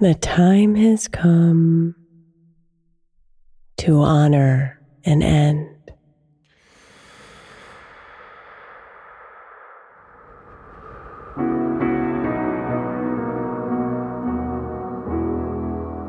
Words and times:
The 0.00 0.14
time 0.14 0.76
has 0.76 1.08
come 1.08 1.94
to 3.76 4.00
honor 4.00 4.80
an 5.04 5.20
end. 5.22 5.66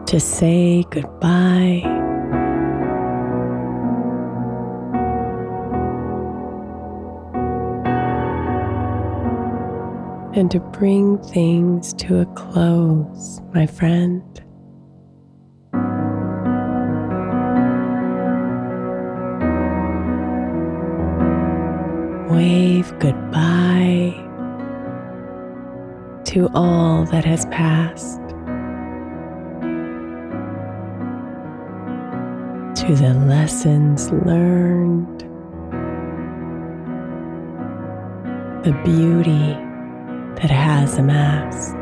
To 0.08 0.19
say 0.22 0.85
goodbye. 0.90 2.00
And 10.41 10.50
to 10.50 10.59
bring 10.59 11.19
things 11.19 11.94
to 11.94 12.22
a 12.22 12.25
close, 12.34 13.40
my 13.53 13.68
friend. 13.68 14.24
Wave 22.31 22.91
goodbye 22.97 24.16
to 26.25 26.50
all 26.56 27.06
that 27.06 27.23
has 27.23 27.46
passed, 27.46 28.19
to 32.84 32.96
the 32.96 33.13
lessons 33.28 34.09
learned, 34.09 35.19
the 38.66 38.73
beauty 38.84 39.71
that 40.36 40.50
has 40.50 40.97
amassed. 40.97 41.75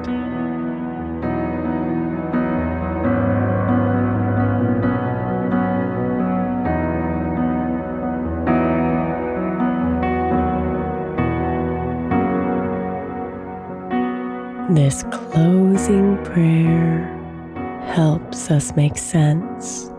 This 14.72 15.04
closing 15.12 16.24
prayer 16.24 17.08
helps 17.88 18.52
us 18.52 18.76
make 18.76 18.98
sense 18.98 19.90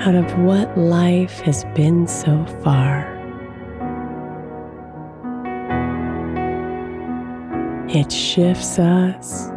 out 0.00 0.14
of 0.14 0.38
what 0.38 0.78
life 0.78 1.40
has 1.40 1.64
been 1.74 2.06
so 2.06 2.46
far. 2.62 3.09
It 7.92 8.12
shifts 8.12 8.78
us 8.78 9.50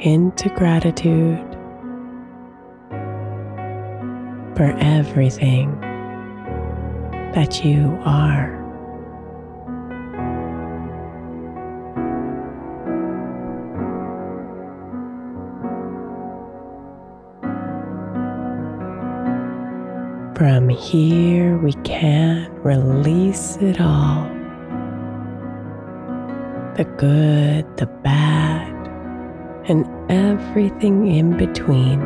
into 0.00 0.50
gratitude 0.50 1.38
for 4.54 4.76
everything 4.78 5.80
that 7.32 7.64
you 7.64 7.98
are. 8.04 8.58
From 20.36 20.68
here, 20.68 21.56
we 21.56 21.72
can 21.84 22.52
release 22.62 23.56
it 23.56 23.80
all 23.80 24.39
the 26.80 26.84
good, 26.96 27.76
the 27.76 27.84
bad, 27.84 28.72
and 29.68 29.84
everything 30.10 31.08
in 31.08 31.36
between. 31.36 32.00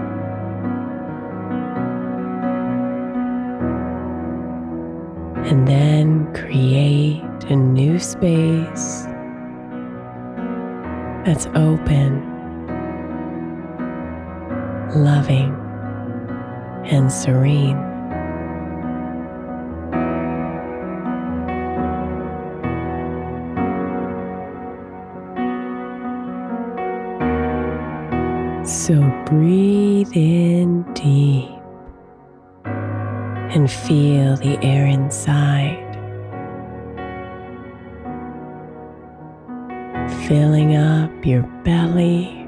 And 5.46 5.68
then 5.68 6.26
create 6.34 7.22
a 7.48 7.54
new 7.54 8.00
space 8.00 9.04
that's 11.24 11.46
open, 11.54 12.18
loving, 14.92 15.54
and 16.86 17.12
serene. 17.12 17.93
So 28.86 29.00
breathe 29.24 30.12
in 30.12 30.82
deep 30.92 31.48
and 32.66 33.70
feel 33.70 34.36
the 34.36 34.58
air 34.62 34.84
inside, 34.84 35.80
filling 40.28 40.76
up 40.76 41.24
your 41.24 41.44
belly, 41.64 42.46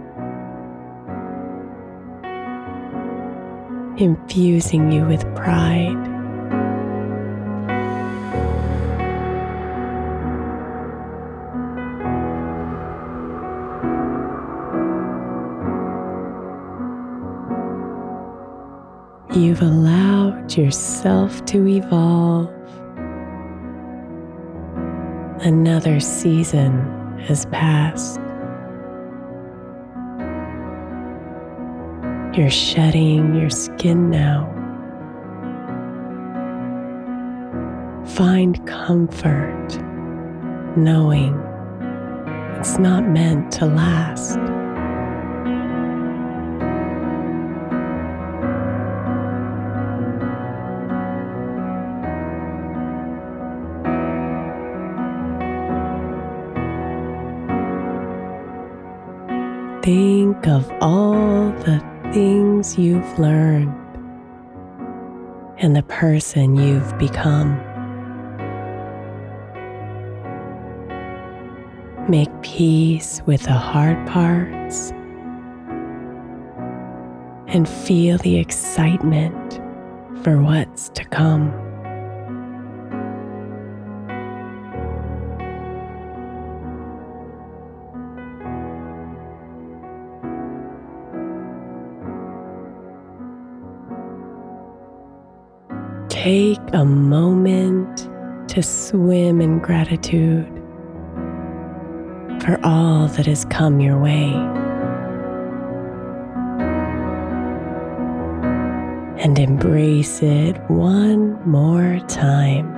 infusing 3.97 4.93
you 4.93 5.07
with 5.07 5.23
pride. 5.35 6.16
You've 19.37 19.61
allowed 19.61 20.57
yourself 20.57 21.45
to 21.45 21.69
evolve. 21.69 22.51
Another 25.43 26.01
season 26.01 27.19
has 27.21 27.45
passed. 27.47 28.19
You're 32.37 32.51
shedding 32.51 33.35
your 33.35 33.51
skin 33.51 34.11
now. 34.11 34.53
Find 38.07 38.67
comfort 38.67 39.79
knowing 40.77 41.35
it's 42.59 42.79
not 42.79 43.07
meant 43.07 43.53
to 43.53 43.67
last. 43.67 44.56
Think 60.27 60.49
of 60.49 60.69
all 60.81 61.53
the 61.53 61.81
things 62.13 62.77
you've 62.77 63.17
learned 63.17 63.73
and 65.59 65.77
the 65.77 65.85
person 65.85 66.57
you've 66.57 66.99
become. 66.99 67.57
Make 72.09 72.43
peace 72.43 73.23
with 73.25 73.45
the 73.45 73.53
hard 73.53 74.05
parts 74.09 74.91
and 77.47 77.69
feel 77.69 78.19
the 78.19 78.37
excitement 78.37 79.61
for 80.25 80.43
what's 80.43 80.89
to 80.89 81.05
come. 81.05 81.53
Take 96.23 96.61
a 96.73 96.83
moment 96.83 98.09
to 98.49 98.63
swim 98.63 99.43
in 99.43 99.59
gratitude 99.59 100.51
for 102.43 102.59
all 102.65 103.07
that 103.09 103.27
has 103.27 103.45
come 103.45 103.81
your 103.81 104.01
way. 104.01 104.33
And 109.23 109.39
embrace 109.39 110.23
it 110.23 110.57
one 110.71 111.39
more 111.47 112.01
time. 112.09 112.75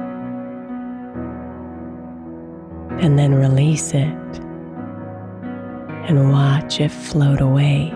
And 3.00 3.16
then 3.16 3.36
release 3.36 3.94
it 3.94 4.40
and 6.08 6.32
watch 6.32 6.80
it 6.80 6.90
float 6.90 7.40
away. 7.40 7.94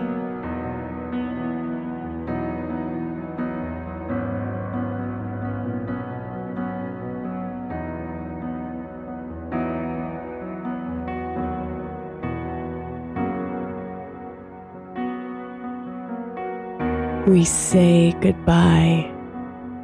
We 17.27 17.45
say 17.45 18.11
goodbye 18.19 19.09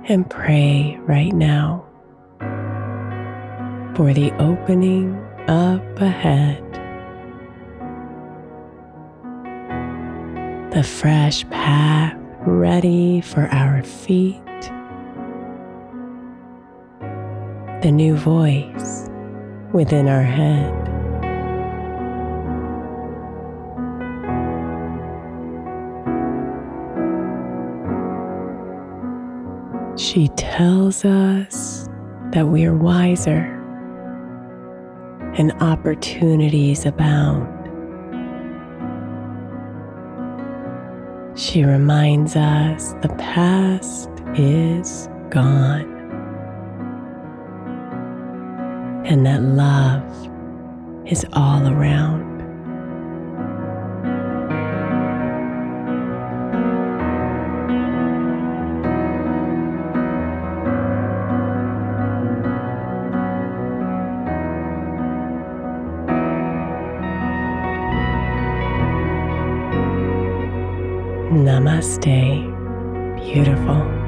and 0.09 0.30
pray 0.30 1.00
right 1.03 1.33
now 1.33 1.86
for 3.95 4.13
the 4.13 4.31
opening 4.39 5.15
up 5.47 6.01
ahead, 6.01 6.62
the 10.74 10.83
fresh 10.83 11.50
path 11.50 12.18
ready 12.41 13.21
for 13.21 13.47
our 13.47 13.83
feet, 13.83 14.44
the 17.81 17.92
new 17.92 18.18
voice 18.18 19.09
within 19.71 20.09
our 20.09 20.24
head. 20.24 20.88
She 29.99 30.29
tells 30.37 31.03
us 31.03 31.89
that 32.31 32.47
we 32.47 32.63
are 32.63 32.73
wiser 32.73 33.53
and 35.35 35.51
opportunities 35.61 36.85
abound. 36.85 37.49
She 41.37 41.65
reminds 41.65 42.37
us 42.37 42.93
the 43.01 43.13
past 43.17 44.09
is 44.35 45.09
gone 45.29 45.93
and 49.05 49.25
that 49.25 49.41
love 49.41 50.31
is 51.11 51.25
all 51.33 51.67
around. 51.67 52.38
Namaste, 71.59 72.47
beautiful. 73.17 73.98